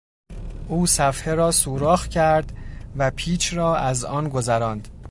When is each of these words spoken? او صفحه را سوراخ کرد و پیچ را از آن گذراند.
او 0.67 0.87
صفحه 0.87 1.33
را 1.35 1.51
سوراخ 1.51 2.07
کرد 2.07 2.53
و 2.97 3.11
پیچ 3.11 3.53
را 3.53 3.75
از 3.77 4.05
آن 4.05 4.29
گذراند. 4.29 4.87